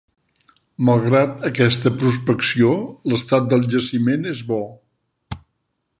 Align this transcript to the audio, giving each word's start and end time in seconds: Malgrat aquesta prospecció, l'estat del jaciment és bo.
Malgrat 0.87 1.43
aquesta 1.49 1.91
prospecció, 1.99 2.71
l'estat 3.13 3.47
del 3.53 3.69
jaciment 3.75 4.29
és 4.35 4.45
bo. 4.49 4.61